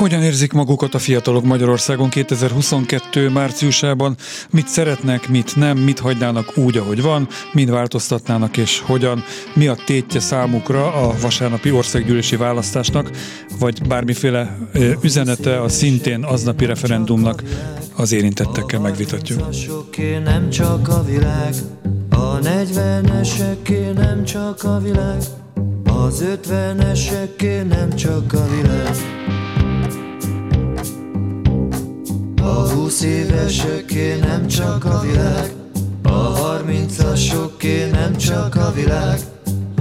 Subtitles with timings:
[0.00, 3.28] Hogyan érzik magukat a fiatalok Magyarországon 2022.
[3.28, 4.16] márciusában?
[4.50, 9.24] Mit szeretnek, mit nem, mit hagynának úgy, ahogy van, mind változtatnának és hogyan?
[9.54, 13.10] Mi a tétje számukra a vasárnapi országgyűlési választásnak,
[13.58, 14.58] vagy bármiféle
[15.02, 17.42] üzenete a szintén aznapi referendumnak
[17.96, 19.48] az érintettekkel megvitatjuk.
[20.24, 21.54] Nem csak a világ,
[22.10, 25.22] a 40-eseké nem csak a világ,
[25.84, 28.96] az 50-eseké nem csak a világ.
[32.42, 35.52] A húsz éveseké nem csak a világ
[36.02, 39.20] A harmincasoké nem csak a világ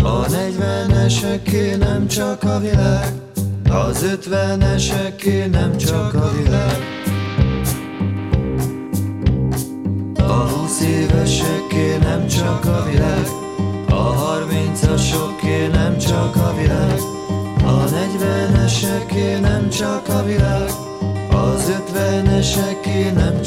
[0.03, 3.13] A negyveneseké nem csak a világ
[3.69, 6.77] Az ötveneseké nem csak a világ.
[10.17, 13.27] A húsz éveseké nem csak a világ
[13.89, 16.99] A harmincasoké nem csak a világ
[17.63, 20.88] A negyveneseké nem csak a világ
[21.39, 23.38] az ötveneseké nem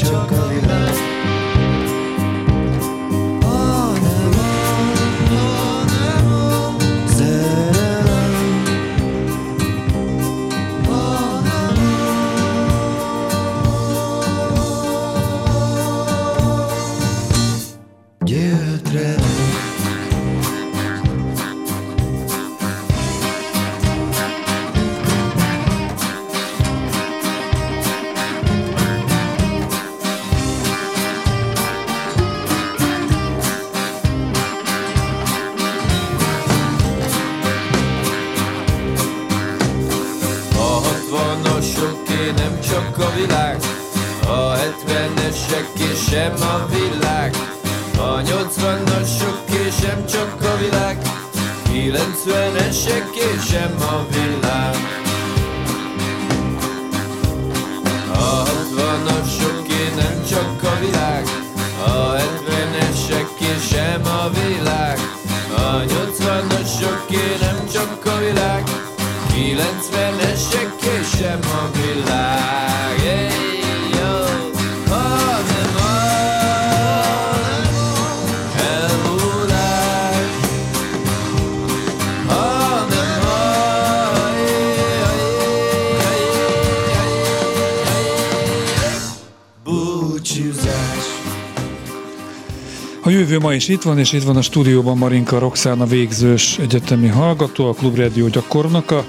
[93.33, 97.69] jövő ma is itt van, és itt van a stúdióban Marinka Roxana végzős egyetemi hallgató,
[97.69, 99.05] a Klubrádió gyakornoka.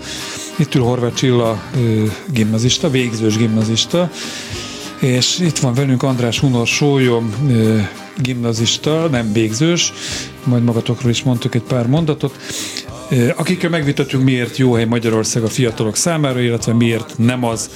[0.57, 1.61] Itt ül Horváth Csilla
[2.31, 4.11] gimnazista, végzős gimnazista,
[4.99, 7.33] és itt van velünk András Hunor Sólyom,
[8.17, 9.93] gimnazista, nem végzős,
[10.43, 12.37] majd magatokról is mondtuk egy pár mondatot,
[13.35, 17.69] akikkel megvitatjuk, miért jó hely Magyarország a fiatalok számára, illetve miért nem az.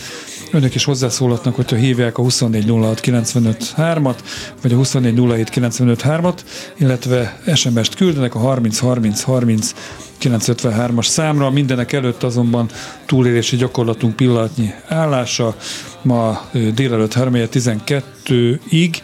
[0.52, 4.16] Önök is hozzászólhatnak, hogyha hívják a 2406953-at,
[4.62, 6.38] vagy a 2407953-at,
[6.78, 9.74] illetve SMS-t küldenek a 30 30 30
[10.22, 11.50] 953-as számra.
[11.50, 12.70] Mindenek előtt azonban
[13.06, 15.56] túlélési gyakorlatunk pillanatnyi állása.
[16.02, 18.96] Ma délelőtt 3 12-ig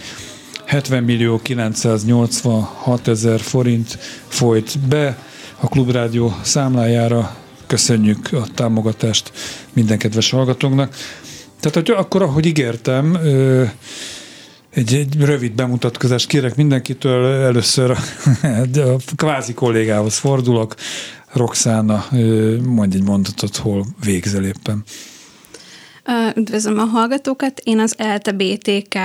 [0.65, 5.17] 70 millió 986 ezer forint folyt be
[5.63, 7.35] a Klubrádió számlájára.
[7.67, 9.31] Köszönjük a támogatást
[9.73, 10.95] minden kedves hallgatónknak.
[11.59, 13.17] Tehát, hogy akkor, ahogy ígértem,
[14.69, 17.25] egy, egy rövid bemutatkozást kérek mindenkitől.
[17.25, 17.97] Először a,
[18.79, 20.75] a kvázi kollégához fordulok.
[21.31, 22.05] Roxana,
[22.65, 24.83] mondj egy mondatot, hol végzel éppen.
[26.35, 27.59] Üdvözlöm a hallgatókat.
[27.63, 28.97] Én az ELTE BTK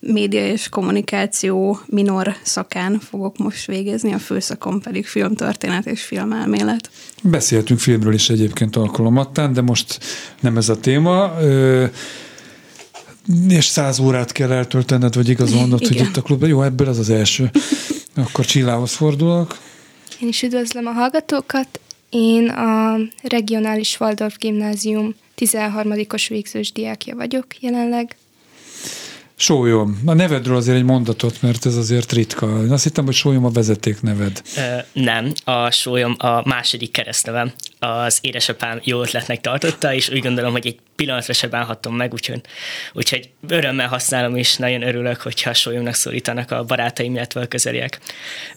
[0.00, 6.90] média és kommunikáció minor szakán fogok most végezni, a főszakon pedig filmtörténet és filmelmélet.
[7.22, 9.98] Beszéltünk filmről is egyébként alkalomattán, de most
[10.40, 11.32] nem ez a téma.
[13.48, 16.48] És száz órát kell eltöltened, vagy igaz mondod, hogy itt a klubban.
[16.48, 17.50] Jó, ebből az az első.
[18.14, 19.58] Akkor Csillához fordulok.
[20.20, 21.80] Én is üdvözlöm a hallgatókat.
[22.10, 28.16] Én a regionális Waldorf gimnázium 13-os végzős diákja vagyok jelenleg.
[29.40, 30.02] Sólyom.
[30.06, 32.46] A nevedről azért egy mondatot, mert ez azért ritka.
[32.64, 34.42] Én azt hittem, hogy Sólyom a vezeték neved.
[34.56, 34.60] Ö,
[34.92, 37.52] nem, a Sólyom a második keresztnevem.
[37.78, 42.40] Az édesapám jó ötletnek tartotta, és úgy gondolom, hogy egy pillanatra se bánhatom meg, úgyhogy,
[42.92, 48.00] úgyhogy örömmel használom, és nagyon örülök, hogyha Sólyomnak szólítanak a barátaim, illetve a közeliek.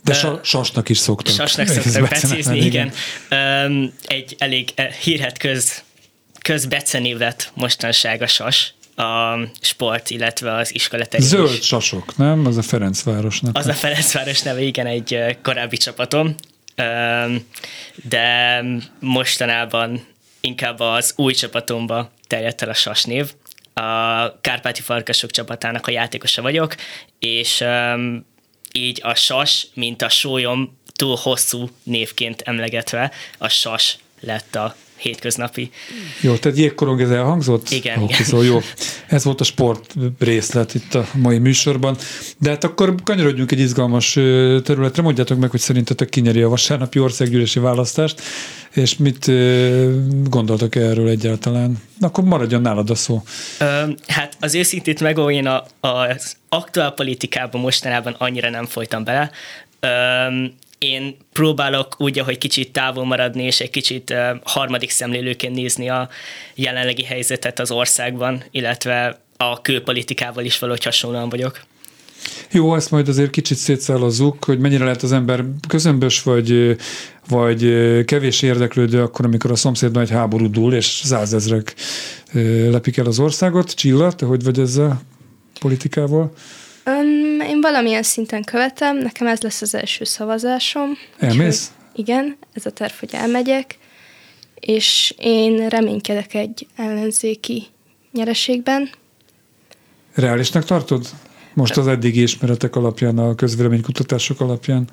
[0.03, 1.33] De uh, sasnak is szoktak.
[1.33, 2.91] Sasnak szoktak becézni, igen.
[3.29, 3.93] igen.
[4.07, 5.83] egy elég hírhet köz
[6.41, 11.65] közbecenév lett mostanság a sas, a sport, illetve az iskola terén Zöld is.
[11.65, 12.45] sasok, nem?
[12.45, 13.57] Az a Ferencvárosnak.
[13.57, 16.35] Az a Ferencváros neve, igen, egy korábbi csapatom,
[18.03, 18.63] de
[18.99, 20.05] mostanában
[20.41, 23.33] inkább az új csapatomba terjedt el a sas név.
[23.73, 23.81] A
[24.41, 26.75] Kárpáti Farkasok csapatának a játékosa vagyok,
[27.19, 27.63] és
[28.71, 35.71] így a sas, mint a sólyom túl hosszú névként emlegetve, a sas lett a hétköznapi.
[36.21, 37.69] Jó, tehát jégkorong ez elhangzott?
[37.69, 38.25] Igen, Oké, igen.
[38.25, 38.59] szóval jó.
[39.07, 41.97] Ez volt a sport részlet itt a mai műsorban.
[42.37, 44.13] De hát akkor kanyarodjunk egy izgalmas
[44.63, 45.01] területre.
[45.01, 48.21] Mondjátok meg, hogy szerintetek kinyeri a vasárnapi országgyűlési választást,
[48.73, 49.31] és mit
[50.29, 51.77] gondoltak erről egyáltalán?
[51.99, 53.23] Akkor maradjon nálad a szó.
[53.59, 59.31] Ö, hát az őszintét megmondom, én a, az aktuál politikában mostanában annyira nem folytam bele.
[59.79, 59.87] Ö,
[60.85, 64.13] én próbálok úgy, hogy kicsit távol maradni, és egy kicsit
[64.43, 66.09] harmadik szemlélőként nézni a
[66.55, 71.61] jelenlegi helyzetet az országban, illetve a külpolitikával is valahogy hasonlóan vagyok.
[72.51, 76.75] Jó, ezt majd azért kicsit szétszállazzuk, hogy mennyire lehet az ember közömbös, vagy,
[77.27, 77.59] vagy
[78.05, 81.75] kevés érdeklődő akkor, amikor a szomszédban egy háború dúl, és százezrek
[82.69, 83.71] lepik el az országot.
[83.71, 85.01] Csilla, te hogy vagy ezzel
[85.59, 86.33] politikával?
[86.85, 90.97] Um, én valamilyen szinten követem, nekem ez lesz az első szavazásom.
[91.17, 91.71] Elmész?
[91.95, 93.77] Igen, ez a terv, hogy elmegyek,
[94.55, 97.63] és én reménykedek egy ellenzéki
[98.11, 98.89] nyereségben.
[100.13, 101.09] Reálisnak tartod?
[101.53, 104.87] Most az eddigi ismeretek alapján, a közvéleménykutatások alapján.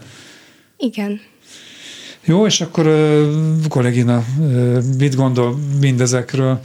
[0.76, 1.20] Igen.
[2.24, 6.60] Jó, és akkor uh, kollégina, uh, mit gondol mindezekről?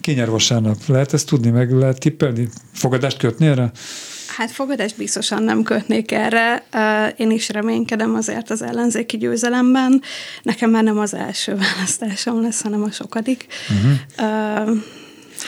[0.00, 0.76] Ki nyer vasárnap?
[0.86, 2.48] Lehet ezt tudni, meg lehet tippelni?
[2.72, 3.70] Fogadást kötni erre?
[4.36, 6.64] Hát fogadást biztosan nem kötnék erre.
[7.16, 10.02] Én is reménykedem azért az ellenzéki győzelemben.
[10.42, 13.46] Nekem már nem az első választásom lesz, hanem a sokadik.
[13.68, 14.78] Uh-huh.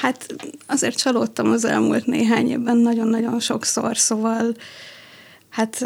[0.00, 0.26] Hát
[0.66, 4.54] azért csalódtam az elmúlt néhány évben nagyon-nagyon sokszor, szóval
[5.50, 5.80] hát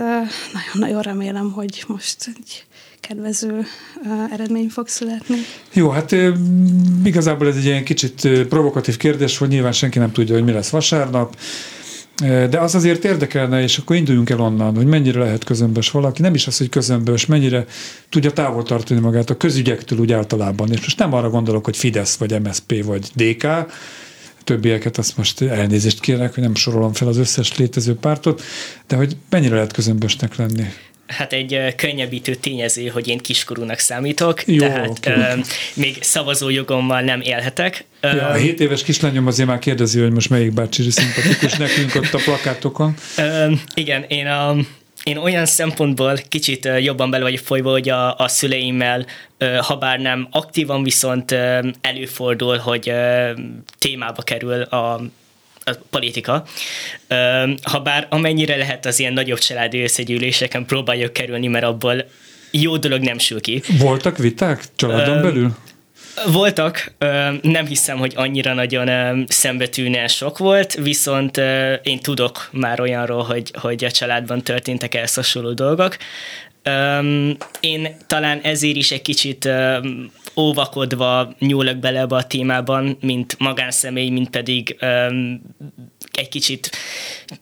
[0.52, 2.64] nagyon-nagyon remélem, hogy most egy
[3.00, 3.66] kedvező
[4.32, 5.36] eredmény fog születni.
[5.72, 6.14] Jó, hát
[7.04, 10.70] igazából ez egy ilyen kicsit provokatív kérdés, hogy nyilván senki nem tudja, hogy mi lesz
[10.70, 11.36] vasárnap,
[12.20, 16.34] de az azért érdekelne, és akkor induljunk el onnan, hogy mennyire lehet közömbös valaki, nem
[16.34, 17.66] is az, hogy közömbös, mennyire
[18.08, 20.72] tudja távol tartani magát a közügyektől úgy általában.
[20.72, 23.46] És most nem arra gondolok, hogy Fidesz, vagy MSP, vagy DK,
[24.44, 28.42] többieket azt most elnézést kérek, hogy nem sorolom fel az összes létező pártot,
[28.86, 30.64] de hogy mennyire lehet közömbösnek lenni.
[31.08, 35.10] Hát egy könnyebbítő tényező, hogy én kiskorúnak számítok, Jó, tehát oké.
[35.10, 35.34] ö,
[35.74, 37.84] még szavazójogommal nem élhetek.
[38.02, 42.14] Ja, a 7 éves kislányom azért már kérdezi, hogy most melyik bácsi szimpatikus nekünk ott
[42.14, 42.94] a plakátokon.
[43.16, 44.56] Ö, igen, én, a,
[45.02, 49.06] én olyan szempontból kicsit jobban bele vagyok folyva, hogy a, a szüleimmel,
[49.60, 51.34] ha bár nem aktívan, viszont
[51.80, 52.92] előfordul, hogy
[53.78, 55.00] témába kerül a
[55.68, 56.44] a politika.
[57.62, 62.04] Ha bár amennyire lehet az ilyen nagyobb családi összegyűléseken próbáljuk kerülni, mert abból
[62.50, 63.62] jó dolog nem sül ki.
[63.78, 65.56] Voltak viták családon belül?
[66.26, 66.92] Voltak,
[67.42, 71.36] nem hiszem, hogy annyira nagyon szembetűnően sok volt, viszont
[71.82, 75.96] én tudok már olyanról, hogy, hogy a családban történtek ehhez hasonló dolgok.
[76.68, 83.38] Öm, Én talán ezért is egy kicsit öm, óvakodva nyúlok bele ebbe a témában, mint
[83.38, 85.40] magánszemély, mint pedig öm,
[86.12, 86.70] egy kicsit,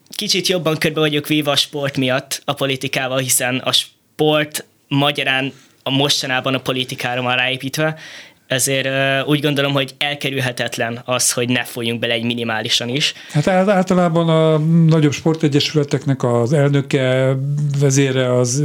[0.08, 5.52] kicsit jobban körbe vagyok véve a sport miatt a politikával, hiszen a sport magyarán
[5.82, 7.98] a mostanában a politikára van ráépítve,
[8.46, 8.88] ezért
[9.26, 13.12] úgy gondolom, hogy elkerülhetetlen az, hogy ne folyjunk bele egy minimálisan is.
[13.30, 17.36] Hát ál- általában a nagyobb sportegyesületeknek az elnöke,
[17.80, 18.62] vezére az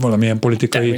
[0.00, 0.94] valamilyen politikai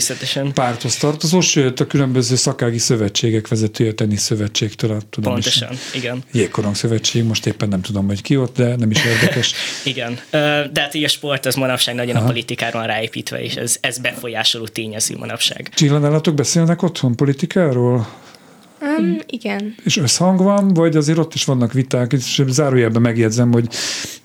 [0.54, 5.94] párthoz tartozó, sőt a különböző szakági szövetségek vezetője tenisz szövetségtől, hát tudom Pontosan, is.
[5.94, 6.22] igen.
[6.32, 9.52] Jégkorong szövetség, most éppen nem tudom, hogy ki ott, de nem is érdekes.
[9.84, 10.18] Igen,
[10.72, 12.24] de hát így a sport az manapság nagyon Aha.
[12.24, 15.68] a politikára van ráépítve, és ez, ez befolyásoló tényező manapság.
[15.74, 17.89] Csilla, nálatok beszélnek otthon politikáról?
[18.82, 19.74] Um, igen.
[19.84, 23.68] És összhang van, vagy azért ott is vannak viták, és zárójelben megjegyzem, hogy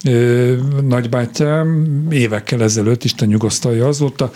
[0.05, 0.53] ö,
[0.87, 4.31] nagybátyám évekkel ezelőtt, Isten nyugosztalja azóta,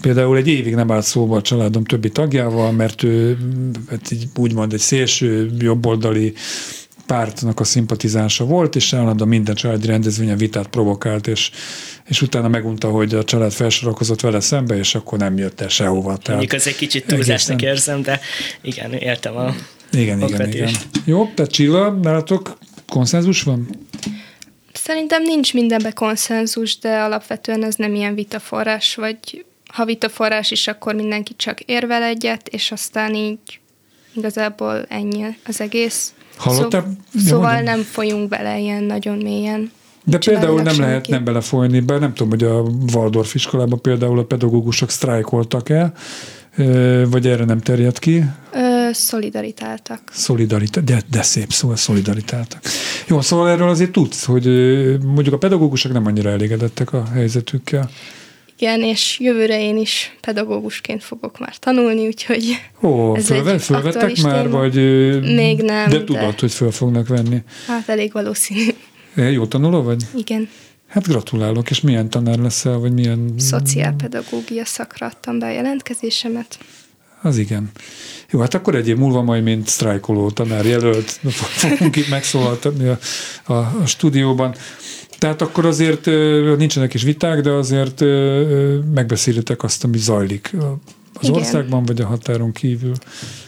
[0.00, 3.38] például egy évig nem állt szóba a családom többi tagjával, mert ő
[3.90, 6.32] hát így úgymond egy szélső jobboldali
[7.10, 11.50] pártnak a szimpatizánsa volt, és állandóan minden családi rendezvényen vitát provokált, és,
[12.06, 16.16] és utána megunta, hogy a család felsorakozott vele szembe, és akkor nem jött el sehova.
[16.16, 18.20] Tehát Mondjuk ez egy kicsit túlzásnak egészen- érzem, de
[18.60, 19.54] igen, értem a...
[19.92, 20.70] Igen, igen, igen.
[21.04, 23.68] Jó, tehát Csilla, nálatok konszenzus van?
[24.72, 30.94] Szerintem nincs mindenben konszenzus, de alapvetően ez nem ilyen vitaforrás, vagy ha vitaforrás is, akkor
[30.94, 33.60] mindenki csak érvel egyet, és aztán így
[34.12, 36.12] igazából ennyi az egész.
[36.40, 36.96] Hallottál?
[37.14, 39.70] Szó, szóval nem folyunk bele ilyen nagyon mélyen.
[40.04, 44.24] De például nem lehet nem belefolyni be, nem tudom, hogy a Waldorf iskolában például a
[44.24, 45.92] pedagógusok sztrájkoltak el,
[47.10, 48.24] vagy erre nem terjed ki?
[48.52, 50.00] Ö, szolidaritáltak.
[50.12, 52.60] Szolidaritáltak, de, de szép szó, szolidaritáltak.
[53.06, 54.44] Jó, szóval erről azért tudsz, hogy
[55.04, 57.90] mondjuk a pedagógusok nem annyira elégedettek a helyzetükkel.
[58.60, 64.42] Igen, és jövőre én is pedagógusként fogok már tanulni, úgyhogy Ó, ez fölve, fölvettek már,
[64.42, 64.58] téma.
[64.58, 64.74] vagy...
[65.34, 65.88] Még nem.
[65.88, 66.34] De tudod, de...
[66.38, 67.42] hogy föl fognak venni.
[67.66, 68.66] Hát elég valószínű.
[69.14, 70.04] Jó tanuló vagy?
[70.16, 70.48] Igen.
[70.88, 73.34] Hát gratulálok, és milyen tanár leszel, vagy milyen...
[73.36, 76.58] Szociálpedagógia szakra adtam be a jelentkezésemet.
[77.22, 77.70] Az igen.
[78.30, 82.98] Jó, hát akkor egy év múlva majd, mint sztrájkoló tanár jelölt, fogunk itt megszólaltatni a,
[83.44, 84.54] a, a stúdióban.
[85.20, 86.06] Tehát akkor azért
[86.56, 88.00] nincsenek is viták, de azért
[88.94, 90.50] megbeszélitek azt, ami zajlik
[91.14, 91.34] az Igen.
[91.34, 92.94] országban, vagy a határon kívül.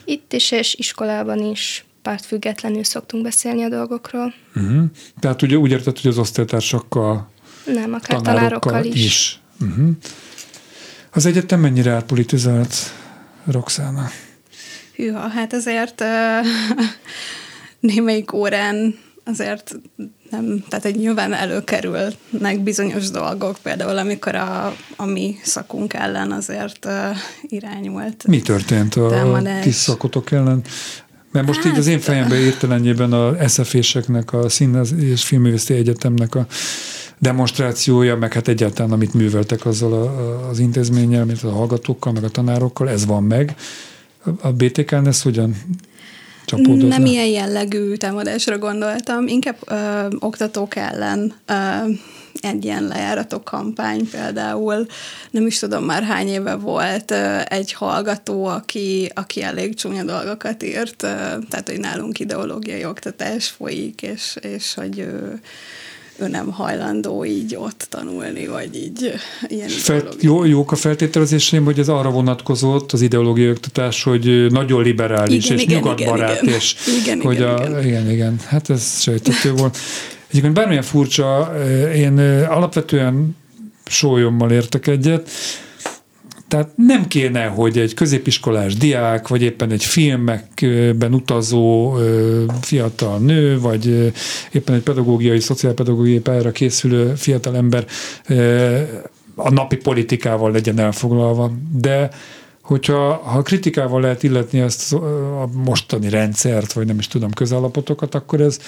[0.04, 4.34] Itt is, és iskolában is pártfüggetlenül szoktunk beszélni a dolgokról.
[4.54, 4.84] Uh-huh.
[5.20, 7.28] Tehát ugye úgy érted, hogy az osztálytársakkal,
[7.64, 9.04] Nem, akár tanárokkal, tanárokkal is.
[9.04, 9.40] is.
[9.60, 9.88] Uh-huh.
[11.12, 12.74] Az egyetem mennyire átpolitizált,
[13.44, 14.10] Roxana?
[14.96, 16.46] Hűha, hát azért uh,
[17.90, 19.74] némelyik órán azért
[20.32, 26.84] nem, tehát egy nyilván előkerülnek bizonyos dolgok, például amikor a, a mi szakunk ellen azért
[26.84, 26.92] uh,
[27.42, 28.26] irányult.
[28.26, 29.64] Mi történt a támadás.
[29.64, 30.62] kis szakotok ellen?
[31.32, 36.34] Mert most hát, így az én fejemben értelenjében a SZF-éseknek, a Színház és Filművészeti Egyetemnek
[36.34, 36.46] a
[37.18, 42.28] demonstrációja, meg hát egyáltalán amit műveltek azzal a, az intézménnyel, mint a hallgatókkal, meg a
[42.28, 43.54] tanárokkal, ez van meg.
[44.40, 45.56] A BTK-n ez hogyan
[46.56, 51.54] csapódott Nem ilyen jellegű támadásra gondoltam, inkább ö, oktatók ellen ö,
[52.40, 54.86] egy ilyen lejáratok kampány például,
[55.30, 57.10] nem is tudom már hány éve volt
[57.48, 64.36] egy hallgató, aki, aki elég csúnya dolgokat írt, tehát hogy nálunk ideológiai oktatás folyik, és,
[64.40, 65.32] és hogy ö,
[66.22, 69.12] ő nem hajlandó így ott tanulni, vagy így
[69.46, 74.82] ilyen Fel, jó, Jók a feltételezéseim, hogy ez arra vonatkozott az ideológiai oktatás, hogy nagyon
[74.82, 77.86] liberális igen, és igen, nyugatbarát, igen, és igen, hogy igen, a, igen.
[77.86, 79.78] igen, igen, hát ez sejtető volt.
[80.28, 81.52] Egyébként bármilyen furcsa,
[81.94, 83.36] én alapvetően
[83.86, 85.30] sólyommal értek egyet,
[86.52, 91.96] tehát nem kéne, hogy egy középiskolás diák, vagy éppen egy filmekben utazó
[92.60, 94.12] fiatal nő, vagy
[94.52, 97.86] éppen egy pedagógiai, szociálpedagógiai pályára készülő fiatal ember
[99.34, 101.52] a napi politikával legyen elfoglalva.
[101.78, 102.10] De
[102.62, 108.40] hogyha ha kritikával lehet illetni ezt a mostani rendszert, vagy nem is tudom, közállapotokat, akkor
[108.40, 108.58] ez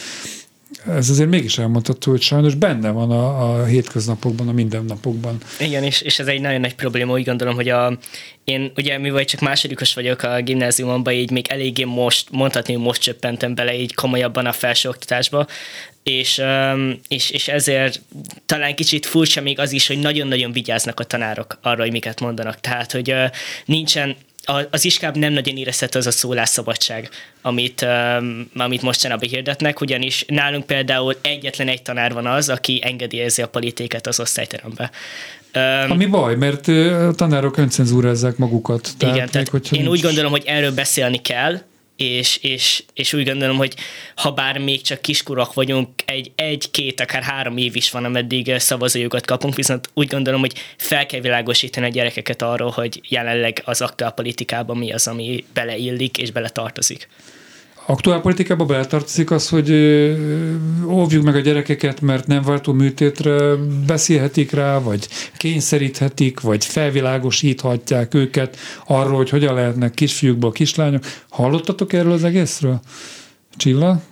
[0.86, 5.38] ez azért mégis elmondható, hogy sajnos benne van a, a hétköznapokban, a mindennapokban.
[5.58, 7.98] Igen, és, és ez egy nagyon nagy probléma, úgy gondolom, hogy a,
[8.44, 13.54] én ugye mivel csak másodikos vagyok a gimnáziumban, így még eléggé most, mondhatni, most csöppentem
[13.54, 15.46] bele így komolyabban a felsőoktatásba,
[16.02, 16.42] és,
[17.08, 18.00] és, és ezért
[18.46, 22.60] talán kicsit furcsa még az is, hogy nagyon-nagyon vigyáznak a tanárok arra, hogy miket mondanak.
[22.60, 23.14] Tehát, hogy
[23.64, 24.16] nincsen
[24.70, 27.08] az iskább nem nagyon érezhető az a szólásszabadság,
[27.42, 27.82] amit,
[28.18, 33.48] um, amit mostanában hirdetnek, ugyanis nálunk például egyetlen egy tanár van az, aki engedélyezi a
[33.48, 34.90] politikát az osztályterembe.
[35.54, 38.88] Um, Ami baj, mert a tanárok öncenzúrázzák magukat.
[38.98, 39.86] Tehát igen, tehát én nincs...
[39.86, 41.60] úgy gondolom, hogy erről beszélni kell,
[41.96, 43.74] és, és, és úgy gondolom, hogy
[44.16, 48.58] ha bár még csak kiskorok vagyunk, egy, egy, két, akár három év is van, ameddig
[48.58, 53.80] szavazójukat kapunk, viszont úgy gondolom, hogy fel kell világosítani a gyerekeket arról, hogy jelenleg az
[53.80, 57.08] aktuál politikában mi az, ami beleillik és beletartozik
[57.86, 59.70] aktuál politikába beletartozik az, hogy
[60.88, 63.54] óvjuk meg a gyerekeket, mert nem váltó műtétre
[63.86, 71.04] beszélhetik rá, vagy kényszeríthetik, vagy felvilágosíthatják őket arról, hogy hogyan lehetnek kisfiúkból kislányok.
[71.28, 72.80] Hallottatok erről az egészről?
[73.56, 74.02] Csilla?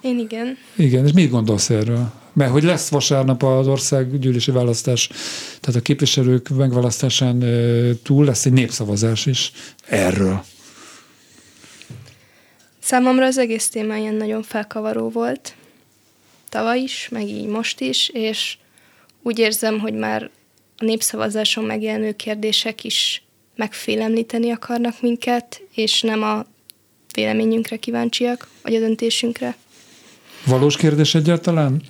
[0.00, 0.56] Én igen.
[0.76, 2.12] Igen, és mit gondolsz erről?
[2.32, 5.10] Mert hogy lesz vasárnap az országgyűlési választás,
[5.60, 7.44] tehát a képviselők megválasztásán
[8.02, 9.52] túl lesz egy népszavazás is
[9.86, 10.44] erről.
[12.86, 15.54] Számomra az egész téma ilyen nagyon felkavaró volt.
[16.48, 18.58] Tavaly is, meg így most is, és
[19.22, 20.30] úgy érzem, hogy már
[20.76, 23.22] a népszavazáson megjelenő kérdések is
[23.56, 26.46] megfélemlíteni akarnak minket, és nem a
[27.14, 29.56] véleményünkre kíváncsiak, vagy a döntésünkre.
[30.44, 31.82] Valós kérdés egyáltalán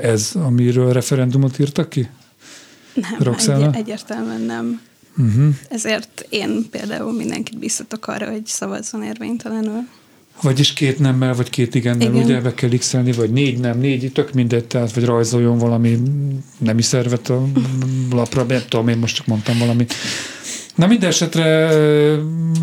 [0.00, 2.08] ez, amiről referendumot írtak ki?
[2.94, 4.82] Nem, egy, egyértelműen nem.
[5.16, 5.54] Uh-huh.
[5.68, 9.88] Ezért én például mindenkit biztatok arra, hogy szavazzon érvénytelenül.
[10.42, 12.22] Vagyis két nemmel, vagy két igennel, Igen.
[12.24, 15.98] ugye be kell x vagy négy nem, négy, tök mindegy, tehát, vagy rajzoljon valami
[16.58, 17.46] nemi szervet a
[18.10, 19.94] lapra, nem tudom, én most csak mondtam valamit.
[20.74, 21.68] Na minden esetre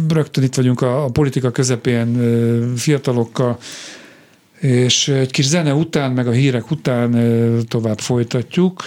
[0.07, 2.17] rögtön itt vagyunk a, a politika közepén
[2.75, 3.57] fiatalokkal,
[4.59, 7.15] és egy kis zene után, meg a hírek után
[7.67, 8.85] tovább folytatjuk,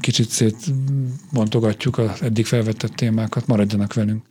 [0.00, 4.22] kicsit szétmontogatjuk az eddig felvetett témákat, maradjanak velünk.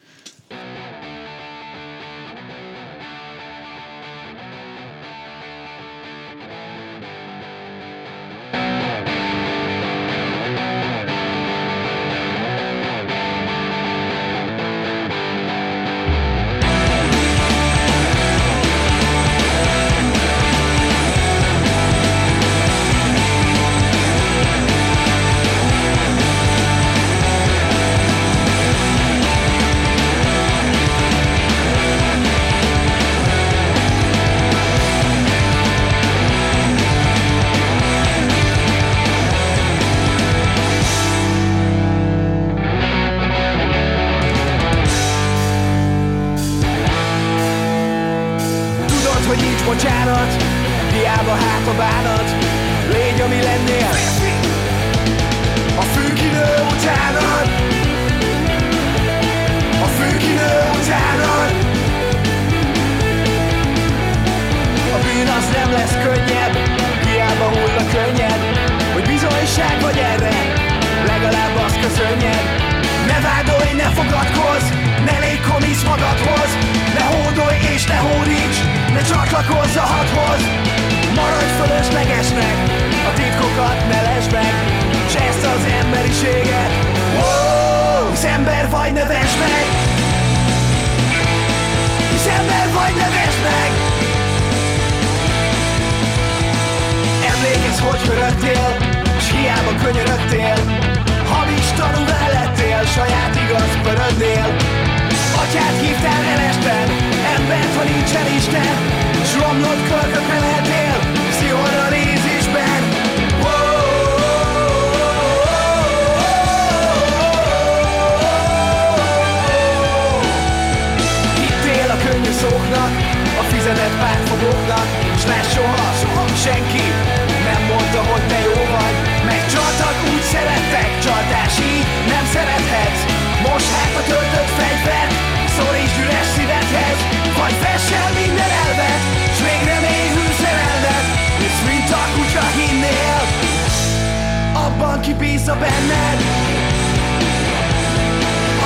[145.51, 146.21] bízza benned.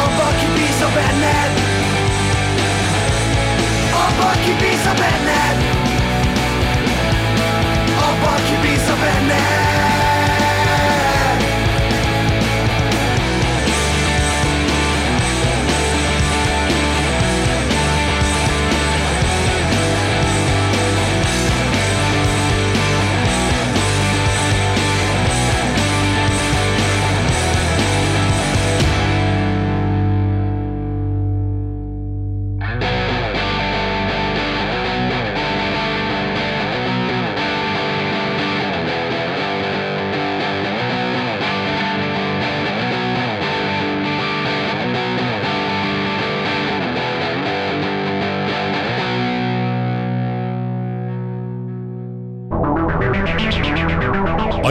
[0.04, 1.54] Abba, ki bízza benned.
[3.94, 5.45] Abba, ki bízza benned.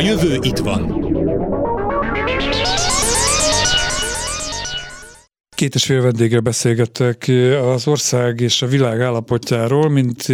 [0.05, 1.03] Jövő itt van.
[5.55, 7.31] Két és fél vendéggel beszélgettek
[7.62, 10.27] az ország és a világ állapotjáról, mint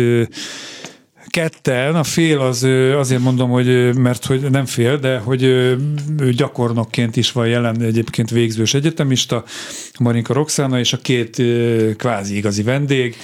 [1.27, 2.63] ketten, a fél az
[2.97, 8.31] azért mondom, hogy mert hogy nem fél, de hogy ő gyakornokként is van jelen egyébként
[8.31, 9.45] végzős egyetemista,
[9.99, 11.43] Marinka Roxana, és a két
[11.97, 13.17] kvázi igazi vendég,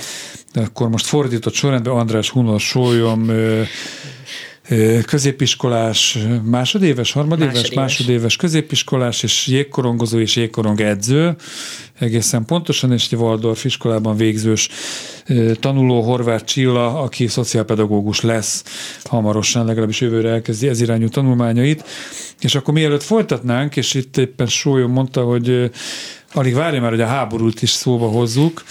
[0.54, 3.30] akkor most fordított sorrendben András Hunor Sólyom
[5.07, 11.37] középiskolás, másodéves, harmadéves, másodéves, másodéves középiskolás, és jégkorongozó és jégkorong edző,
[11.98, 14.68] egészen pontosan, és egy Waldorf iskolában végzős
[15.61, 18.64] tanuló Horváth Csilla, aki szociálpedagógus lesz.
[19.05, 21.85] Hamarosan, legalábbis jövőre elkezdi ez irányú tanulmányait.
[22.40, 25.70] És akkor mielőtt folytatnánk, és itt éppen Sólyom mondta, hogy
[26.33, 28.64] alig várja már, hogy a háborút is szóba hozzuk,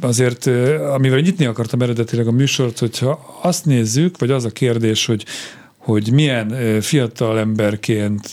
[0.00, 0.46] Azért,
[0.92, 5.24] amivel nyitni akartam eredetileg a műsort, hogyha azt nézzük, vagy az a kérdés, hogy,
[5.76, 8.28] hogy milyen fiatal emberként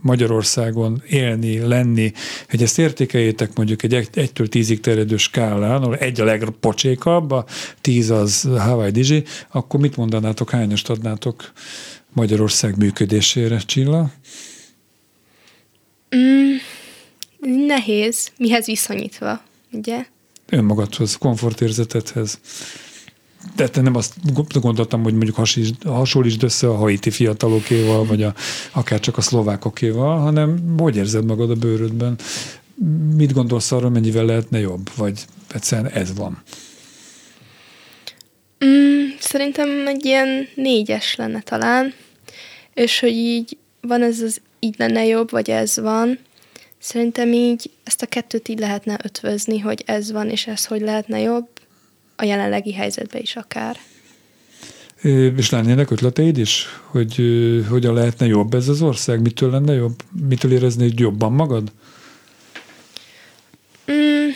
[0.00, 2.12] Magyarországon élni, lenni,
[2.48, 7.44] hogy ezt értékeljétek mondjuk egy egytől tízig terjedő skálán, ahol egy a legpocsékabb, a
[7.80, 11.52] tíz az Hawaii Dizsi, akkor mit mondanátok, hányast adnátok
[12.12, 14.10] Magyarország működésére, Csilla?
[16.16, 16.54] Mm,
[17.66, 20.06] nehéz, mihez viszonyítva, ugye?
[20.48, 22.40] Önmagadhoz, komfortérzetethez.
[23.56, 24.14] De te nem azt
[24.60, 28.34] gondoltam, hogy mondjuk hasonlítsd, hasonlítsd össze a haiti fiatalokéval, vagy a,
[28.72, 32.18] akár csak a szlovákokéval, hanem hogy érzed magad a bőrödben?
[33.16, 34.90] Mit gondolsz arra, mennyivel lehetne jobb?
[34.96, 36.42] Vagy egyszerűen ez van?
[38.64, 41.94] Mm, szerintem egy ilyen négyes lenne talán,
[42.74, 46.18] és hogy így van ez az így lenne jobb, vagy ez van.
[46.78, 51.20] Szerintem így ezt a kettőt így lehetne ötvözni, hogy ez van, és ez hogy lehetne
[51.20, 51.48] jobb,
[52.16, 53.76] a jelenlegi helyzetben is akár.
[55.36, 57.14] És lennének ötleteid is, hogy
[57.68, 59.20] hogyan lehetne jobb ez az ország?
[59.20, 60.02] Mitől lenne jobb?
[60.28, 61.72] Mitől éreznéd jobban magad?
[63.92, 64.28] Mm,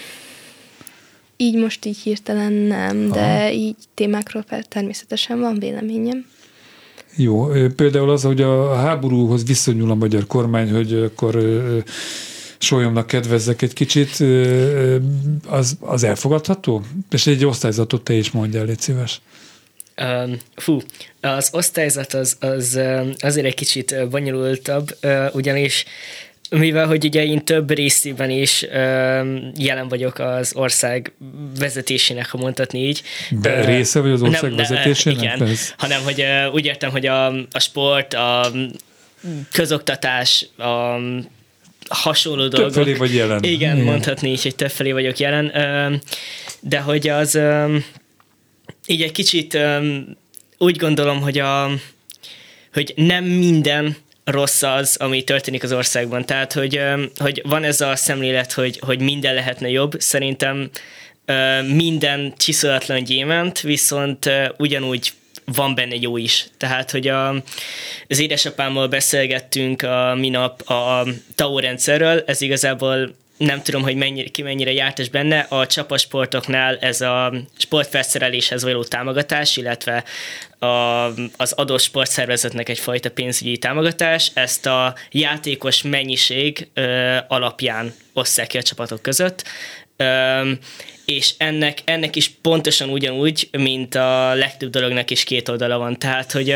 [1.37, 3.15] így most így hirtelen nem, Aha.
[3.15, 6.27] de így témákról természetesen van véleményem.
[7.17, 7.47] Jó,
[7.77, 11.39] például az, hogy a háborúhoz viszonyul a magyar kormány, hogy akkor
[12.59, 14.25] sólyomnak kedvezzek egy kicsit,
[15.47, 16.83] az, az elfogadható?
[17.11, 19.21] És egy osztályzatot te is mondjál, légy szíves.
[20.03, 20.81] Um, fú,
[21.21, 22.81] az osztályzat az, az
[23.19, 24.97] azért egy kicsit bonyolultabb,
[25.33, 25.85] ugyanis
[26.51, 31.13] mivel, hogy ugye én több részében is ö, jelen vagyok az ország
[31.59, 33.03] vezetésének, ha mondhatni így.
[33.31, 35.23] De része vagy az ország nem, vezetésének?
[35.23, 35.75] Igen, Persze.
[35.79, 38.53] hanem hogy ö, úgy értem, hogy a, a sport, a
[39.53, 40.99] közoktatás, a
[41.89, 42.73] hasonló dolgok.
[42.73, 43.43] Többfelé vagy jelen.
[43.43, 45.53] Igen, igen, mondhatni így, hogy többfelé vagyok jelen.
[46.61, 47.39] De hogy az
[48.87, 49.59] így egy kicsit
[50.59, 51.71] úgy gondolom, hogy a
[52.73, 56.25] hogy nem minden rossz az, ami történik az országban.
[56.25, 56.81] Tehát, hogy,
[57.17, 60.01] hogy van ez a szemlélet, hogy, hogy minden lehetne jobb.
[60.01, 60.71] Szerintem
[61.75, 65.13] minden csiszolatlan gyémánt, viszont ugyanúgy
[65.45, 66.47] van benne jó is.
[66.57, 67.29] Tehát, hogy a,
[68.09, 74.43] az édesapámmal beszélgettünk a minap a TAO rendszerről, ez igazából nem tudom, hogy mennyire, ki
[74.43, 80.05] mennyire jártas benne, a csapasportoknál ez a sportfelszereléshez való támogatás, illetve
[80.59, 80.67] a,
[81.37, 88.63] az adott sportszervezetnek egyfajta pénzügyi támogatás, ezt a játékos mennyiség ö, alapján osszák ki a
[88.63, 89.45] csapatok között.
[89.97, 90.51] Ö,
[91.05, 95.99] és ennek, ennek is pontosan ugyanúgy, mint a legtöbb dolognak is két oldala van.
[95.99, 96.51] Tehát, hogy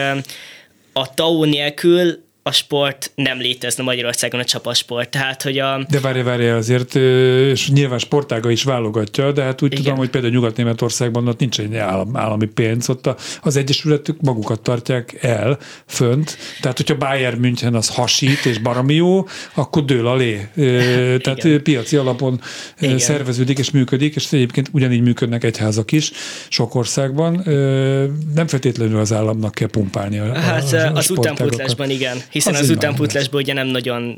[0.92, 5.10] a TAO nélkül a sport nem létezne Magyarországon a csapasport.
[5.10, 5.86] Tehát, hogy a...
[5.90, 9.84] De várj, várj, azért, és nyilván sportága is válogatja, de hát úgy Igen.
[9.84, 14.60] tudom, hogy például Nyugat-Németországban ott nincs egy állam, állami pénz, ott a, az egyesületük magukat
[14.60, 20.48] tartják el fönt, tehát hogyha Bayern München az hasít és baromi jó, akkor dől alé.
[21.22, 21.62] Tehát Igen.
[21.62, 22.40] piaci alapon
[22.80, 22.98] Igen.
[22.98, 26.10] szerveződik és működik, és egyébként ugyanígy működnek egyházak is
[26.48, 27.42] sok országban.
[28.34, 32.60] Nem feltétlenül az államnak kell pumpálni a, Hát a, a az utánpótlásban igen hiszen az,
[32.60, 34.16] az utánputlásból ugye nem nagyon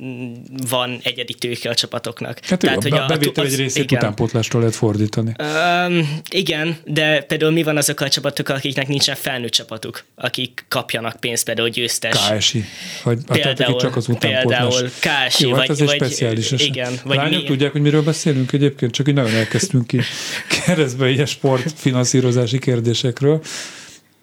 [0.69, 2.39] van egyedi tőke a csapatoknak.
[2.45, 3.99] Hát Tehát, hogy a, bevétel egy részét igen.
[3.99, 5.35] utánpótlásról lehet fordítani.
[5.39, 11.17] Um, igen, de például mi van azokkal a csapatokkal, akiknek nincsen felnőtt csapatuk, akik kapjanak
[11.21, 12.29] pénzt, például győztes.
[12.37, 12.65] KSI.
[13.03, 14.75] Vagy, például, tehát, csak az utánpótlás.
[14.75, 14.91] Például
[15.29, 17.47] KSI, Jó, hát vagy, egy vagy, speciális igen, vagy Lányok mi...
[17.47, 20.01] tudják, hogy miről beszélünk egyébként, csak így nagyon elkezdtünk ki
[20.65, 23.41] keresztbe ilyen sportfinanszírozási kérdésekről.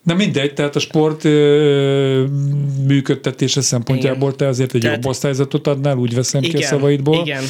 [0.09, 2.23] Na mindegy, tehát a sport ö,
[2.87, 7.21] működtetése szempontjából te azért egy tehát, jobb osztályzatot adnál, úgy veszem igen, ki a szavaidból.
[7.25, 7.43] Igen,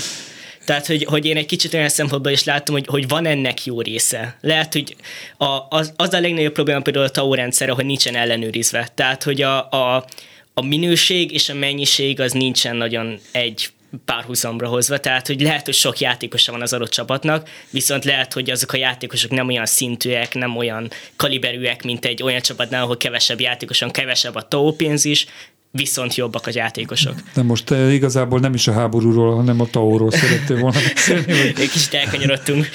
[0.65, 3.81] tehát, hogy, hogy én egy kicsit olyan szempontból is látom, hogy, hogy van ennek jó
[3.81, 4.37] része.
[4.41, 4.95] Lehet, hogy
[5.37, 8.89] a, az, az a legnagyobb probléma például a TAO rendszerre, hogy nincsen ellenőrizve.
[8.95, 10.05] Tehát, hogy a, a,
[10.53, 13.69] a minőség és a mennyiség az nincsen nagyon egy
[14.05, 18.49] párhuzamra hozva, tehát hogy lehet, hogy sok játékosa van az adott csapatnak, viszont lehet, hogy
[18.49, 23.39] azok a játékosok nem olyan szintűek, nem olyan kaliberűek, mint egy olyan csapatnál, ahol kevesebb
[23.39, 25.25] játékosan, kevesebb a pénz is,
[25.71, 27.13] viszont jobbak a játékosok.
[27.33, 31.25] De most eh, igazából nem is a háborúról, hanem a tauról szerettél volna beszélni.
[31.25, 31.53] Vagy...
[31.59, 32.67] Egy kicsit elkanyarodtunk.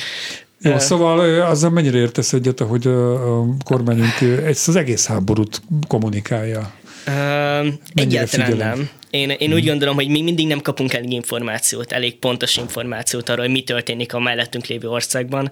[0.60, 5.06] Jó, szóval eh, azzal mennyire értesz egyet, hogy a, a kormányunk eh, ezt az egész
[5.06, 6.72] háborút kommunikálja?
[7.06, 8.78] Uh, egyáltalán figyelem?
[8.78, 8.88] nem.
[9.14, 13.44] Én, én úgy gondolom, hogy mi mindig nem kapunk elég információt, elég pontos információt arról,
[13.44, 15.50] hogy mi történik a mellettünk lévő országban.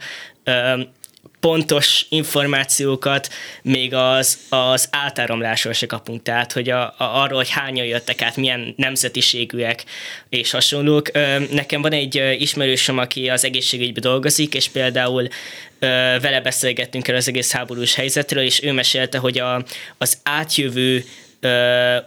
[1.40, 3.28] Pontos információkat
[3.62, 8.36] még az, az átáramlásról se kapunk, tehát hogy a, a, arról, hogy hányan jöttek át,
[8.36, 9.84] milyen nemzetiségűek
[10.28, 11.10] és hasonlók.
[11.50, 15.28] Nekem van egy ismerősöm, aki az egészségügyben dolgozik, és például
[16.20, 19.64] vele beszélgettünk el az egész háborús helyzetről, és ő mesélte, hogy a,
[19.98, 21.04] az átjövő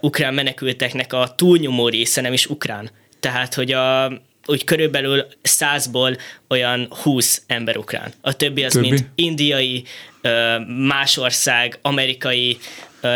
[0.00, 2.90] ukrán menekülteknek a túlnyomó része nem is ukrán.
[3.20, 4.12] Tehát, hogy a,
[4.46, 6.16] úgy körülbelül százból
[6.48, 8.12] olyan 20 ember ukrán.
[8.20, 8.88] A többi az Többi?
[8.88, 9.84] mind indiai,
[10.86, 12.58] más ország, amerikai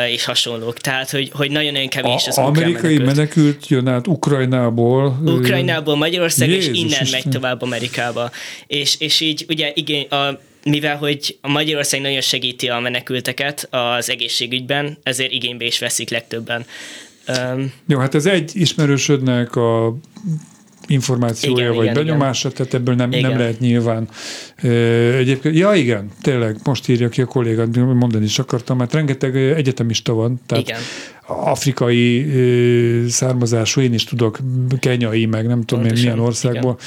[0.08, 0.78] és hasonlók.
[0.78, 3.16] Tehát, hogy, hogy nagyon-nagyon kevés az amerikai menekült.
[3.16, 5.20] menekült jön át Ukrajnából.
[5.26, 7.20] ö, Ukrajnából Magyarország, és Jézus innen Isten.
[7.24, 8.30] megy tovább Amerikába.
[8.66, 14.10] És, és így ugye igen, a, mivel hogy a Magyarország nagyon segíti a menekülteket az
[14.10, 16.66] egészségügyben, ezért igénybe is veszik legtöbben.
[17.28, 19.96] Um, Jó, hát ez egy ismerősödnek a
[20.86, 23.38] információja Igen, vagy igen, benyomása, tehát ebből nem, nem Igen.
[23.38, 24.08] lehet nyilván.
[25.16, 29.54] Egyébként, ja igen, tényleg, most írja ki a kollégát, mondani is akartam, mert rengeteg ö,
[29.54, 30.80] egyetemista van, tehát Igen.
[31.26, 32.26] afrikai
[33.08, 34.38] származású, én is tudok,
[34.78, 36.78] kenyai, meg nem tudom én milyen országból,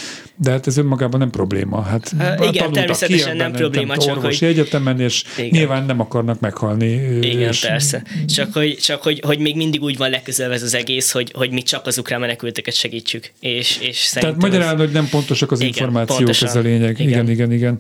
[0.44, 1.82] de hát ez önmagában nem probléma.
[1.82, 5.50] Hát igen, tanultak természetesen nem probléma, csak orvosi hogy- egyetemen, és Igen.
[5.50, 6.92] nyilván nem akarnak meghalni.
[7.22, 8.04] Igen, és persze.
[8.28, 11.52] Csak, hogy, csak hogy, hogy még mindig úgy van legközelebb ez az egész, hogy, hogy
[11.52, 13.32] mi csak az ukrán menekülteket segítsük.
[13.40, 16.48] És, és Tehát magyarán, ez- hogy nem pontosak az Igen, információk, pontosan.
[16.48, 17.00] ez a lényeg.
[17.00, 17.30] Igen, igen, Igen.
[17.30, 17.52] igen.
[17.52, 17.80] igen.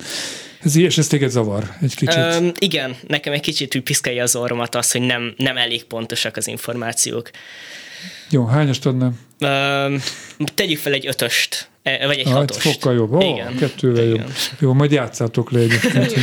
[0.63, 2.15] Ez, és ez téged zavar egy kicsit.
[2.15, 6.38] Öm, igen, nekem egy kicsit úgy piszkálja az orromat az, hogy nem, nem elég pontosak
[6.38, 7.30] az információk.
[8.30, 9.19] Jó, hányast adnám?
[9.39, 9.99] Öm,
[10.54, 12.60] tegyük fel egy ötöst, e, vagy egy Ah, egy hatost.
[12.62, 13.13] fokkal jobb.
[13.13, 13.56] Ó, Igen.
[13.56, 14.32] kettővel jobb.
[14.60, 16.13] Jó, majd játszátok le egyébként.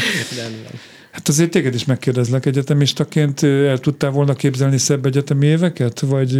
[1.11, 6.01] Hát azért téged is megkérdezlek egyetemistaként, el tudtál volna képzelni szebb egyetemi éveket?
[6.01, 6.39] Vagy,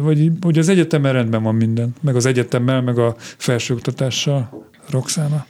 [0.00, 1.94] vagy, vagy az egyetemen rendben van minden?
[2.00, 5.46] Meg az egyetemmel, meg a felsőoktatással, Roxana?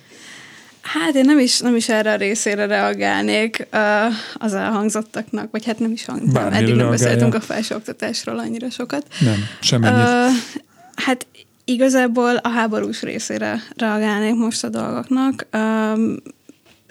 [0.80, 3.80] Hát én nem is, nem is erre a részére reagálnék uh,
[4.34, 9.06] az elhangzottaknak, vagy hát nem is hang, nem, eddig nem beszéltünk a felsőoktatásról annyira sokat.
[9.20, 10.06] Nem, semmennyit.
[10.08, 10.36] Uh,
[10.94, 11.26] hát
[11.70, 15.46] igazából a háborús részére reagálnék most a dolgoknak.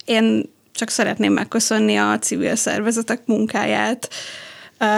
[0.06, 4.10] Én csak szeretném megköszönni a civil szervezetek munkáját,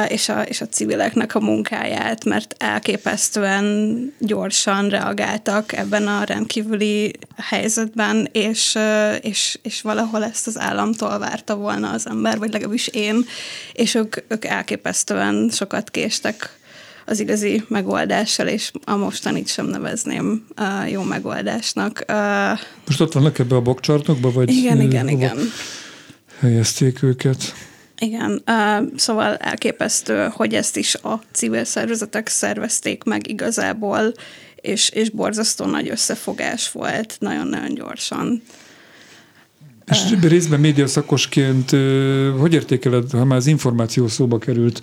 [0.07, 8.29] és a, és a civileknek a munkáját, mert elképesztően gyorsan reagáltak ebben a rendkívüli helyzetben,
[8.31, 8.77] és,
[9.21, 13.25] és, és valahol ezt az államtól várta volna az ember, vagy legalábbis én,
[13.73, 16.59] és ők, ők elképesztően sokat késtek
[17.05, 22.03] az igazi megoldással, és a mostanit sem nevezném uh, jó megoldásnak.
[22.07, 25.37] Uh, Most ott vannak ebbe a bokcsartokba, vagy igen, igen, igen.
[26.39, 27.53] helyezték őket?
[27.99, 34.13] Igen, uh, szóval elképesztő, hogy ezt is a civil szervezetek szervezték meg igazából,
[34.55, 38.41] és, és borzasztó nagy összefogás volt, nagyon-nagyon gyorsan.
[39.91, 44.81] És részben médiaszakosként ö, hogy értékeled, ha már az információ szóba került,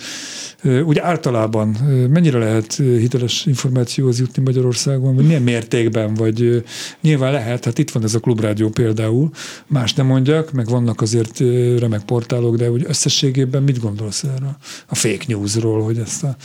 [0.84, 1.68] úgy általában
[2.10, 6.64] mennyire lehet hiteles információhoz jutni Magyarországon, vagy milyen mértékben, vagy
[7.00, 9.30] nyilván lehet, hát itt van ez a klubrádió például,
[9.66, 11.38] más nem mondjak, meg vannak azért
[11.78, 14.56] remek portálok, de úgy összességében mit gondolsz erről?
[14.86, 16.36] A fake newsról, hogy ezt a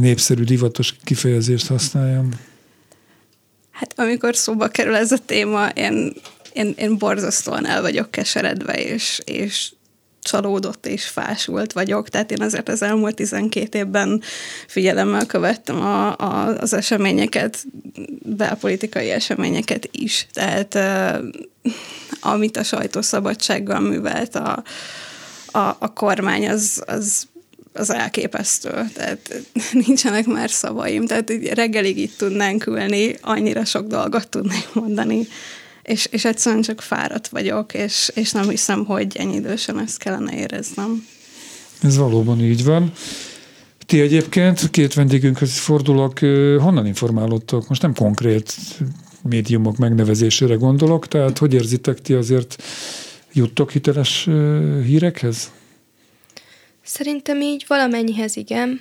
[0.00, 2.28] népszerű divatos kifejezést használjam.
[3.76, 6.12] Hát amikor szóba kerül ez a téma, én,
[6.52, 9.72] én, én borzasztóan el vagyok keseredve, és, és
[10.22, 14.22] csalódott és fásult vagyok, tehát én azért az elmúlt 12 évben
[14.66, 17.64] figyelemmel követtem a, a, az eseményeket,
[18.22, 20.78] belpolitikai eseményeket is, tehát
[22.20, 24.62] amit a sajtószabadsággal művelt a,
[25.46, 27.26] a, a kormány, az, az
[27.76, 29.42] az elképesztő, tehát
[29.86, 35.26] nincsenek már szavaim, tehát így reggelig itt tudnánk ülni, annyira sok dolgot tudnék mondani,
[35.82, 40.36] és, és egyszerűen csak fáradt vagyok, és, és nem hiszem, hogy ennyi idősen ezt kellene
[40.36, 41.06] éreznem.
[41.82, 42.92] Ez valóban így van.
[43.86, 46.18] Ti egyébként, két vendégünkhöz fordulok,
[46.58, 47.68] honnan informálódtok?
[47.68, 48.54] Most nem konkrét
[49.22, 52.62] médiumok megnevezésére gondolok, tehát hogy érzitek ti azért
[53.32, 54.28] juttok hiteles
[54.84, 55.50] hírekhez?
[56.86, 58.80] Szerintem így valamennyihez igen,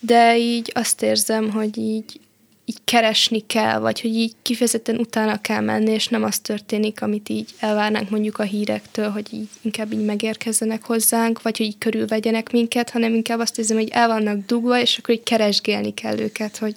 [0.00, 2.20] de így azt érzem, hogy így,
[2.64, 7.28] így keresni kell, vagy hogy így kifejezetten utána kell menni, és nem az történik, amit
[7.28, 12.52] így elvárnánk mondjuk a hírektől, hogy így inkább így megérkezzenek hozzánk, vagy hogy így körülvegyenek
[12.52, 16.56] minket, hanem inkább azt érzem, hogy el vannak dugva, és akkor így keresgélni kell őket,
[16.56, 16.74] hogy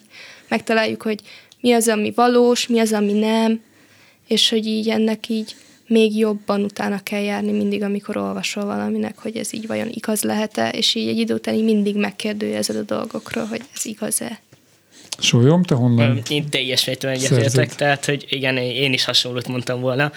[0.47, 1.19] megtaláljuk, hogy
[1.61, 3.61] mi az, ami valós, mi az, ami nem,
[4.27, 5.55] és hogy így ennek így
[5.87, 10.69] még jobban utána kell járni mindig, amikor olvasol valaminek, hogy ez így vajon igaz lehet-e,
[10.69, 14.39] és így egy idő után így mindig megkérdőjelezed a dolgokról, hogy ez igaz-e.
[15.19, 16.21] Sólyom, te honnan?
[16.29, 20.11] Én teljes mértékben egyetértek, tehát, hogy igen, én is hasonlót mondtam volna.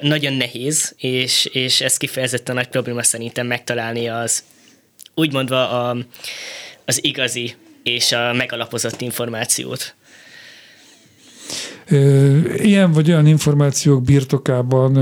[0.00, 4.42] Nagyon nehéz, és, és ez kifejezetten nagy probléma szerintem megtalálni az,
[5.14, 5.96] úgy mondva a,
[6.84, 9.94] az igazi és a megalapozott információt.
[12.56, 14.92] Ilyen vagy olyan információk birtokában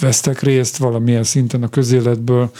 [0.00, 2.50] vesztek részt valamilyen szinten a közéletből,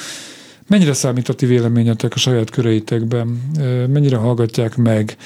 [0.69, 3.53] Mennyire számít a ti véleményetek a saját köreitekben?
[3.93, 5.17] Mennyire hallgatják meg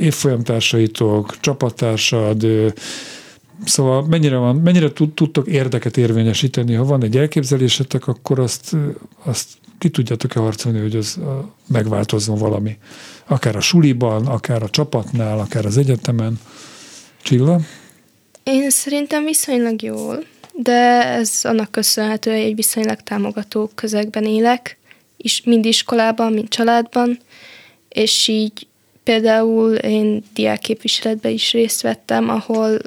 [0.00, 2.46] évfolyamtársaitok, csapattársad,
[3.64, 6.74] Szóval mennyire, van, mennyire tudtok érdeket érvényesíteni?
[6.74, 8.76] Ha van egy elképzelésetek, akkor azt,
[9.24, 11.18] azt ki tudjátok-e harcolni, hogy az
[11.66, 12.76] megváltozzon valami?
[13.26, 16.40] Akár a suliban, akár a csapatnál, akár az egyetemen.
[17.22, 17.60] Csilla?
[18.42, 24.78] Én szerintem viszonylag jól, de ez annak köszönhető, hogy egy viszonylag támogató közegben élek,
[25.16, 27.18] is mind iskolában, mind családban,
[27.88, 28.66] és így
[29.02, 32.78] például én diákképviseletben is részt vettem, ahol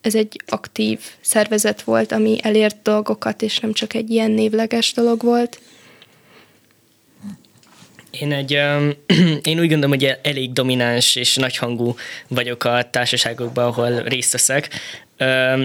[0.00, 5.22] ez egy aktív szervezet volt, ami elért dolgokat, és nem csak egy ilyen névleges dolog
[5.22, 5.60] volt.
[8.20, 8.52] Én, egy,
[9.50, 11.94] én úgy gondolom, hogy elég domináns és nagyhangú
[12.28, 14.68] vagyok a társaságokban, ahol részt veszek.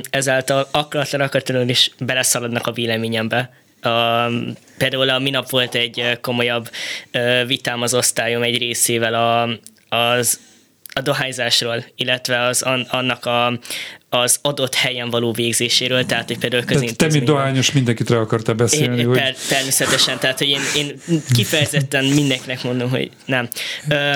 [0.09, 3.53] Ezáltal akaratlan akaratlanul is beleszaladnak a véleményembe.
[4.77, 6.69] például a minap volt egy komolyabb
[7.45, 9.49] vitám az osztályom egy részével a,
[9.95, 10.39] az
[10.93, 13.59] a dohányzásról, illetve az, annak a,
[14.09, 16.63] az adott helyen való végzéséről, tehát hogy például
[16.95, 18.99] Te, mint dohányos mindenkit rá akartál beszélni.
[18.99, 19.17] Én, hogy...
[19.17, 23.49] per, természetesen, tehát hogy én, én kifejezetten mindenkinek mondom, hogy nem.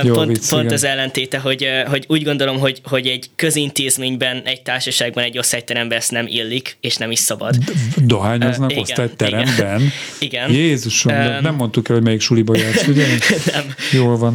[0.04, 4.62] Jó, pont vicc, pont az ellentéte, hogy, hogy úgy gondolom, hogy, hogy egy közintézményben, egy
[4.62, 7.56] társaságban, egy osztályteremben ezt nem illik, és nem is szabad.
[7.96, 9.92] Dohányoznak uh, osztályteremben?
[10.20, 10.52] Igen.
[10.52, 13.06] Jézusom, um, nem mondtuk el, hogy melyik suliba jársz, ugye?
[13.54, 13.76] nem.
[13.92, 14.34] Jól van.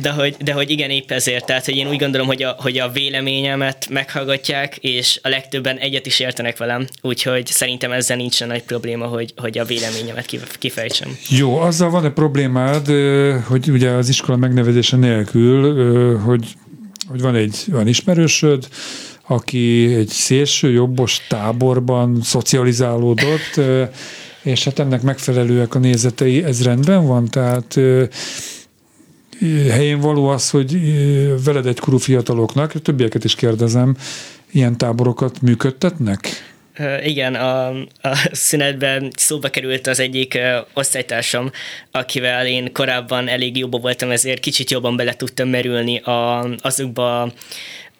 [0.00, 2.78] De hogy, de hogy igen, épp ezért, tehát hogy én úgy gondolom, hogy a, hogy
[2.78, 8.62] a véleményemet meghallgatják, és a legtöbben egyet is értenek velem, úgyhogy szerintem ezzel nincsen nagy
[8.62, 11.16] probléma, hogy, hogy a véleményemet kifejtsem.
[11.28, 12.86] Jó, azzal van-e problémád,
[13.46, 16.44] hogy ugye az iskola megnevezése nélkül, hogy,
[17.08, 18.68] hogy van egy van ismerősöd,
[19.26, 23.60] aki egy szélső jobbos táborban szocializálódott,
[24.42, 27.28] és hát ennek megfelelőek a nézetei, ez rendben van?
[27.28, 27.78] Tehát
[29.70, 30.78] helyén való az, hogy
[31.44, 33.96] veled egykorú fiataloknak, többieket is kérdezem,
[34.52, 36.28] ilyen táborokat működtetnek?
[37.02, 40.38] Igen, a, a szünetben szóba került az egyik
[40.74, 41.50] osztálytársam,
[41.90, 47.32] akivel én korábban elég jobban voltam, ezért kicsit jobban bele tudtam merülni a, azokba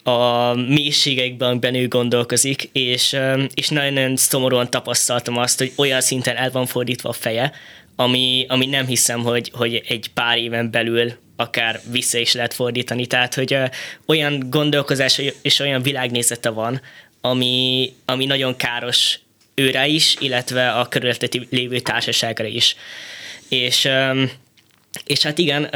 [0.03, 3.17] a mélységeikben, amiben ő gondolkozik, és,
[3.53, 7.51] és nagyon-nagyon szomorúan tapasztaltam azt, hogy olyan szinten el van fordítva a feje,
[7.95, 11.11] ami, ami nem hiszem, hogy, hogy egy pár éven belül
[11.41, 13.05] akár vissza is lehet fordítani.
[13.05, 13.57] Tehát, hogy
[14.05, 16.81] olyan gondolkozás és olyan világnézete van,
[17.21, 19.19] ami, ami nagyon káros
[19.55, 22.75] őre is, illetve a körülötte lévő társaságra is.
[23.49, 23.89] És
[25.05, 25.69] és hát igen,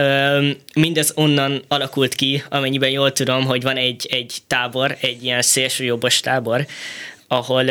[0.73, 6.19] mindez onnan alakult ki, amennyiben jól tudom, hogy van egy, egy tábor, egy ilyen szélsőjobbos
[6.19, 6.65] tábor,
[7.27, 7.69] ahol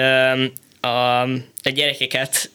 [0.81, 1.23] a,
[1.63, 2.51] a gyerekeket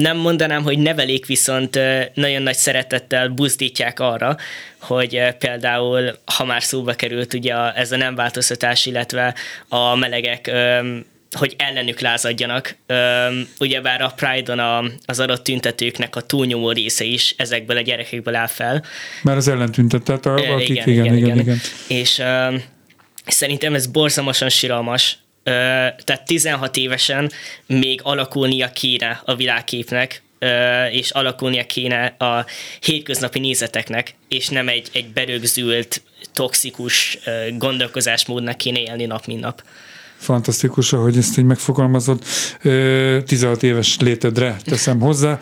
[0.00, 1.78] nem mondanám, hogy nevelék, viszont
[2.14, 4.36] nagyon nagy szeretettel buzdítják arra,
[4.80, 9.34] hogy például, ha már szóba került ugye ez a nem változtatás, illetve
[9.68, 10.50] a melegek
[11.32, 12.76] hogy ellenük lázadjanak.
[13.58, 18.84] Ugyebár a Pride-on az adott tüntetőknek a túlnyomó része is ezekből a gyerekekből áll fel.
[19.22, 21.58] Már az ellentüntet, tehát a, akik, igen, igen, igen, igen, igen.
[21.88, 22.22] És
[23.26, 27.30] szerintem ez borzalmasan siralmas, tehát 16 évesen
[27.66, 30.22] még alakulnia kéne a világképnek,
[30.90, 32.46] és alakulnia kéne a
[32.80, 36.02] hétköznapi nézeteknek, és nem egy, egy berögzült,
[36.34, 37.18] toxikus
[37.50, 39.62] gondolkozásmódnak kéne élni nap, mint nap
[40.22, 42.22] fantasztikus, hogy ezt így megfogalmazod.
[43.26, 45.38] 16 éves létedre teszem hozzá.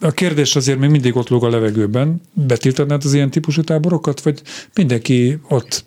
[0.00, 2.22] A kérdés azért még mindig ott lóg a levegőben.
[2.32, 4.42] Betiltanád az ilyen típusú táborokat, vagy
[4.74, 5.84] mindenki ott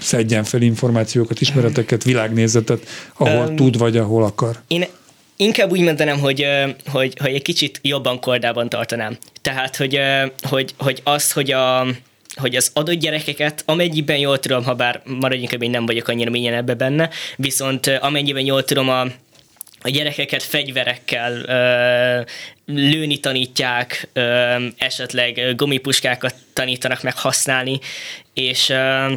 [0.00, 2.86] szedjen fel információkat, ismereteket, világnézetet,
[3.16, 4.60] ahol um, tud, vagy ahol akar?
[4.66, 4.84] Én
[5.36, 6.46] Inkább úgy mondanám, hogy,
[6.86, 9.16] hogy, hogy egy kicsit jobban kordában tartanám.
[9.42, 9.98] Tehát, hogy,
[10.42, 11.86] hogy, hogy az, hogy a,
[12.36, 16.54] hogy az adott gyerekeket, amennyiben jól tudom, ha bár maradjunk ebben, nem vagyok annyira mélyen
[16.54, 19.00] ebbe benne, viszont amennyiben jól tudom, a,
[19.80, 22.20] a gyerekeket fegyverekkel ö,
[22.66, 27.78] lőni tanítják, ö, esetleg gumipuskákat tanítanak meg használni,
[28.34, 29.12] és ö,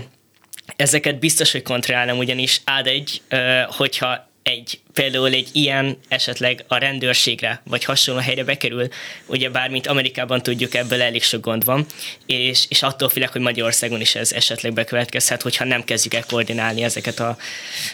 [0.75, 6.77] ezeket biztos, hogy kontrollálnám, ugyanis áld egy, ö, hogyha egy, például egy ilyen esetleg a
[6.77, 8.87] rendőrségre, vagy hasonló helyre bekerül,
[9.25, 11.85] ugye bármint Amerikában tudjuk, ebből elég sok gond van,
[12.25, 16.83] és, és attól félek, hogy Magyarországon is ez esetleg bekövetkezhet, hogyha nem kezdjük el koordinálni
[16.83, 17.37] ezeket a,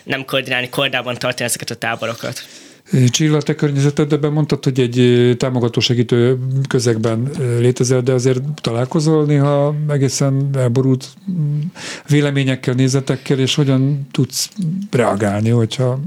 [0.04, 2.48] nem koordinálni, kordában tartani ezeket a táborokat.
[3.10, 6.38] Csilla, te környezetedben mondtad, hogy egy támogató segítő
[6.68, 11.60] közegben létezel, de azért találkozol néha egészen elborult mm,
[12.08, 14.50] véleményekkel, nézetekkel, és hogyan tudsz
[14.92, 16.00] reagálni, hogyha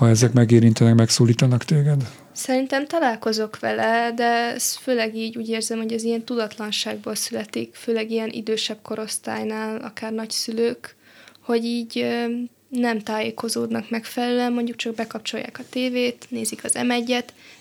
[0.00, 2.08] ha ezek megérintenek, megszólítanak téged?
[2.32, 8.10] Szerintem találkozok vele, de ez főleg így úgy érzem, hogy ez ilyen tudatlanságból születik, főleg
[8.10, 10.96] ilyen idősebb korosztálynál, akár nagyszülők,
[11.40, 12.06] hogy így
[12.68, 16.92] nem tájékozódnak megfelelően, mondjuk csak bekapcsolják a tévét, nézik az m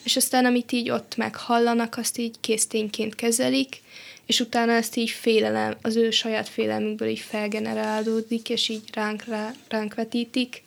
[0.04, 3.82] és aztán amit így ott meghallanak, azt így késztényként kezelik,
[4.26, 9.54] és utána ezt így félelem, az ő saját félelmükből így felgenerálódik, és így ránk, rá,
[9.70, 10.64] ránk vetítik,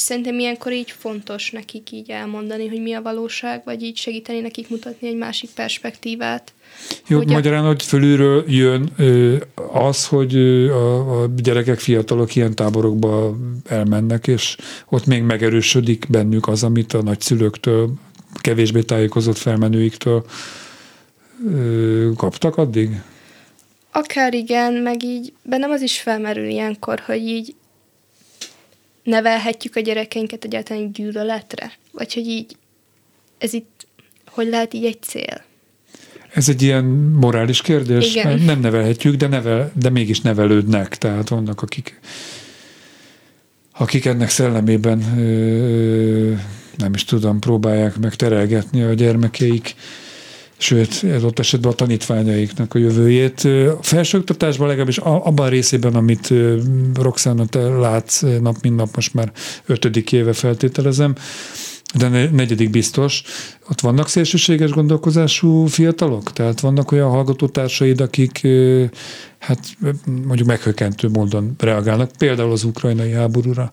[0.00, 4.40] és szerintem ilyenkor így fontos nekik így elmondani, hogy mi a valóság, vagy így segíteni
[4.40, 6.52] nekik mutatni egy másik perspektívát.
[7.06, 7.66] Jó, hogy magyarán, a...
[7.66, 8.92] hogy fölülről jön
[9.72, 10.36] az, hogy
[10.68, 13.36] a, a gyerekek, fiatalok ilyen táborokba
[13.68, 14.56] elmennek, és
[14.88, 17.90] ott még megerősödik bennük az, amit a nagyszülőktől,
[18.40, 20.24] kevésbé tájékozott felmenőiktől
[22.16, 23.02] kaptak addig?
[23.92, 27.54] Akár igen, meg így bennem az is felmerül ilyenkor, hogy így
[29.02, 31.72] nevelhetjük a gyerekeinket egyáltalán gyűlöletre?
[31.92, 32.56] Vagy hogy így,
[33.38, 33.86] ez itt,
[34.26, 35.44] hogy lehet így egy cél?
[36.34, 36.84] Ez egy ilyen
[37.20, 38.14] morális kérdés.
[38.14, 38.38] Igen.
[38.38, 40.98] Nem nevelhetjük, de, nevel, de mégis nevelődnek.
[40.98, 42.00] Tehát vannak, akik,
[43.72, 44.98] akik ennek szellemében
[46.76, 49.74] nem is tudom, próbálják meg terelgetni a gyermekeik
[50.60, 53.44] sőt, ez ott esetben a tanítványaiknak a jövőjét.
[53.78, 56.32] A felsőoktatásban legalábbis abban a részében, amit
[56.94, 59.32] Roxana te látsz nap, mint nap, most már
[59.66, 61.14] ötödik éve feltételezem,
[61.94, 63.22] de negyedik biztos,
[63.68, 66.32] ott vannak szélsőséges gondolkozású fiatalok?
[66.32, 68.46] Tehát vannak olyan hallgatótársaid, akik
[69.38, 69.58] hát
[70.04, 73.70] mondjuk meghökkentő módon reagálnak, például az ukrajnai háborúra?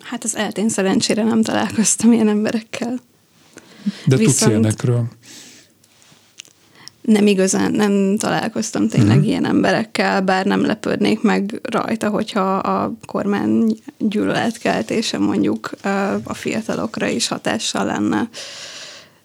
[0.00, 3.00] Hát az eltén szerencsére nem találkoztam ilyen emberekkel.
[4.04, 4.38] De Viszont...
[4.38, 5.08] tudsz ilyenekről?
[7.06, 9.26] Nem igazán nem találkoztam tényleg uh-huh.
[9.26, 15.70] ilyen emberekkel, bár nem lepődnék meg rajta, hogyha a kormány gyűlöletkeltése mondjuk
[16.24, 18.28] a fiatalokra is hatással lenne.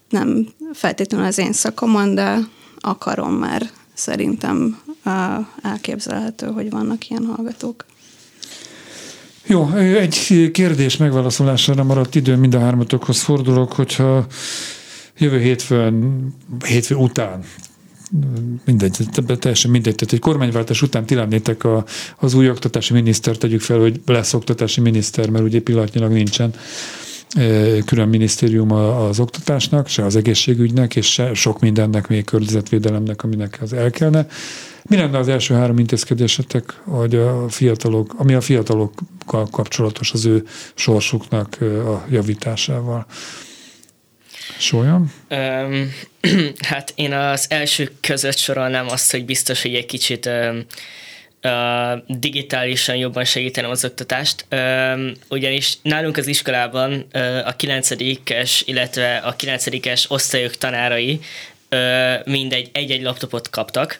[0.09, 2.37] Nem feltétlenül az én szakomon, de
[2.79, 4.81] akarom már szerintem
[5.61, 7.85] elképzelhető, hogy vannak ilyen hallgatók.
[9.45, 14.25] Jó, egy kérdés megválaszolására maradt idő, mind a hármatokhoz fordulok, hogyha
[15.17, 16.27] jövő hétfőn,
[16.65, 17.43] hétfő után
[18.65, 18.97] mindegy,
[19.39, 19.95] teljesen mindegy.
[19.95, 21.85] Tehát egy kormányváltás után ti lennétek a,
[22.17, 26.53] az új oktatási miniszter, tegyük fel, hogy lesz oktatási miniszter, mert ugye pillanatnyilag nincsen
[27.35, 33.57] e, külön minisztérium az oktatásnak, se az egészségügynek, és se sok mindennek, még környezetvédelemnek, aminek
[33.61, 34.27] az el kellene.
[34.89, 40.43] Mi lenne az első három intézkedésetek, hogy a fiatalok, ami a fiatalokkal kapcsolatos az ő
[40.75, 43.05] sorsuknak e, a javításával?
[45.29, 45.93] Um,
[46.69, 50.29] hát én az első között sorolnám azt, hogy biztos, hogy egy kicsit
[52.07, 54.45] digitálisan jobban segítenem az oktatást,
[55.29, 57.05] ugyanis nálunk az iskolában
[57.45, 61.19] a 9-es, illetve a 9-es osztályok tanárai
[61.71, 63.99] uh, mindegy egy-egy laptopot kaptak,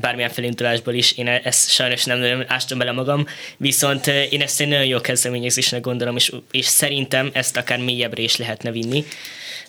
[0.00, 4.68] bármilyen felindulásból is, én ezt sajnos nem nagyon ástam bele magam, viszont én ezt egy
[4.68, 9.04] nagyon jó kezdeményezésnek gondolom, és, és szerintem ezt akár mélyebbre is lehetne vinni.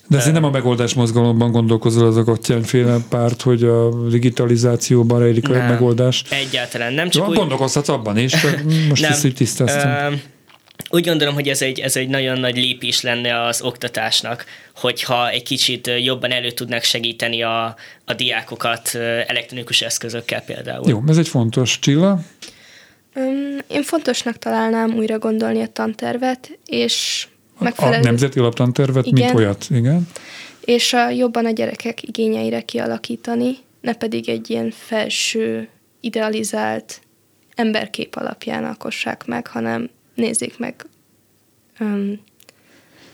[0.09, 2.63] De ez nem a megoldás mozgalomban gondolkozol az a Gottyán
[3.09, 6.23] párt, hogy a digitalizációban rejlik a megoldás?
[6.29, 7.09] Egyáltalán nem.
[7.09, 7.35] Csak Jó, úgy...
[7.35, 8.33] Gondolkozhatsz abban is,
[8.89, 10.21] most nem, ezt így tisztáztam.
[10.89, 15.43] Úgy gondolom, hogy ez egy, ez egy nagyon nagy lépés lenne az oktatásnak, hogyha egy
[15.43, 17.75] kicsit jobban elő tudnak segíteni a,
[18.05, 18.95] a diákokat
[19.27, 20.89] elektronikus eszközökkel például.
[20.89, 21.79] Jó, ez egy fontos.
[21.79, 22.19] Csilla?
[23.67, 27.27] Én fontosnak találnám újra gondolni a tantervet, és
[27.59, 27.97] megfelelő...
[27.97, 29.25] A nemzeti alaptantervet, igen.
[29.25, 30.07] mint olyat, igen.
[30.65, 35.69] És a, jobban a gyerekek igényeire kialakítani, ne pedig egy ilyen felső,
[35.99, 37.01] idealizált
[37.55, 40.85] emberkép alapján alkossák meg, hanem nézzék meg
[41.79, 42.19] um,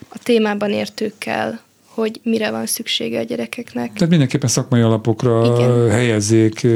[0.09, 3.93] a témában értőkkel, hogy mire van szüksége a gyerekeknek.
[3.93, 5.89] Tehát mindenképpen szakmai alapokra Igen.
[5.89, 6.67] helyezzék.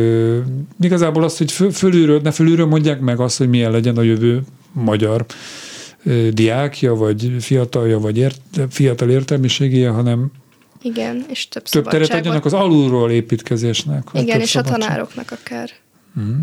[0.80, 5.26] Igazából azt, hogy fölülről, ne fölülről mondják meg azt, hogy milyen legyen a jövő magyar
[6.32, 10.32] diákja, vagy fiatalja, vagy ért, fiatal értelmiségéje, hanem
[10.82, 14.08] igen, és több, több teret adjanak az alulról építkezésnek.
[14.14, 14.80] Igen, és szabadság.
[14.80, 15.70] a tanároknak akár.
[16.20, 16.42] Mm.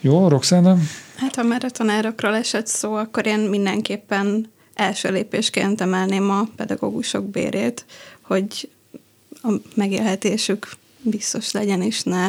[0.00, 0.76] Jó, Roxana?
[1.20, 7.24] Hát ha már a tanárokról esett szó, akkor én mindenképpen első lépésként emelném a pedagógusok
[7.24, 7.84] bérét,
[8.20, 8.70] hogy
[9.42, 10.68] a megélhetésük
[11.02, 12.28] biztos legyen, és ne,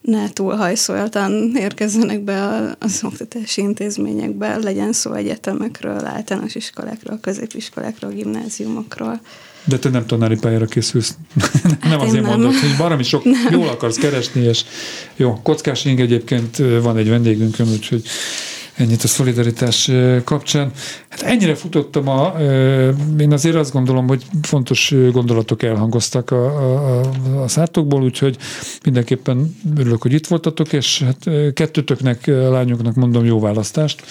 [0.00, 2.42] ne túl hajszoltan érkezzenek be
[2.78, 9.20] az oktatási intézményekbe, legyen szó egyetemekről, általános iskolákról, középiskolákról, gimnáziumokról.
[9.64, 11.16] De te nem tanári pályára készülsz.
[11.62, 12.30] Hát nem azért nem.
[12.30, 13.48] mondod, hogy valami sok nem.
[13.50, 14.64] jól akarsz keresni, és
[15.16, 18.02] jó, Kockás Ing egyébként van egy vendégünkön, úgyhogy
[18.74, 19.90] Ennyit a szolidaritás
[20.24, 20.70] kapcsán.
[21.08, 22.34] Hát ennyire futottam a,
[23.18, 27.00] én azért azt gondolom, hogy fontos gondolatok elhangoztak a, a,
[27.42, 28.36] a szátokból, úgyhogy
[28.84, 34.02] mindenképpen örülök, hogy itt voltatok, és hát kettőtöknek, lányoknak mondom jó választást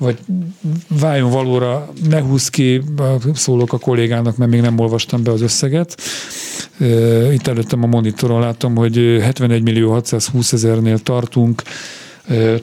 [0.00, 0.18] vagy
[0.88, 2.82] váljon valóra, ne húz ki,
[3.34, 6.00] szólok a kollégának, mert még nem olvastam be az összeget.
[7.32, 11.62] Itt előttem a monitoron látom, hogy 71 millió 620 ezernél tartunk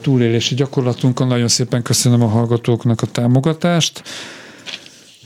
[0.02, 1.26] túlélési gyakorlatunkon.
[1.26, 4.02] Nagyon szépen köszönöm a hallgatóknak a támogatást.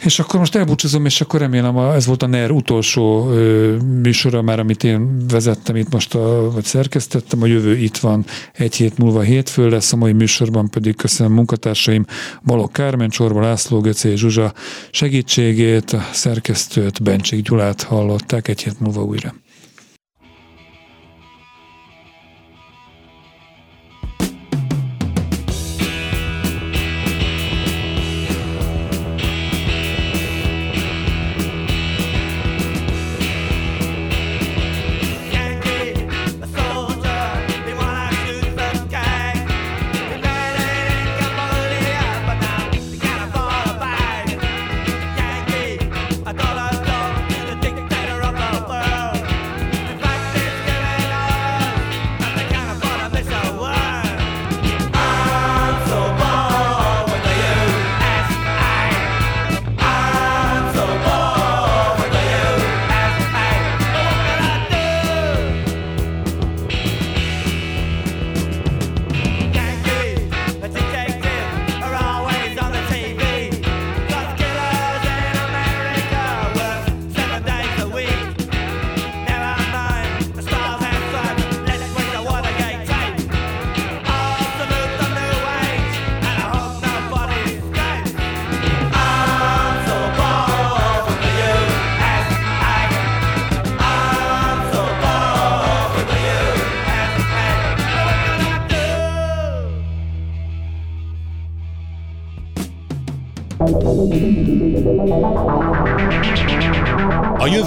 [0.04, 3.24] És akkor most elbúcsúzom, és akkor remélem, ez volt a NER utolsó
[4.02, 7.42] műsora már, amit én vezettem itt most, a, vagy szerkesztettem.
[7.42, 12.04] A jövő itt van, egy hét múlva hétfő lesz, a mai műsorban pedig köszönöm munkatársaim
[12.44, 14.52] Balok Kármen, Csorba László, Göcé Zsuzsa
[14.90, 19.34] segítségét, a szerkesztőt, Bencsik Gyulát hallották egy hét múlva újra.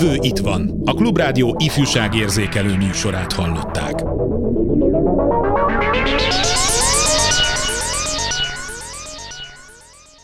[0.06, 0.82] Jövő itt van.
[0.86, 3.75] A Klubrádió ifjúságérzékelő műsorát hallották.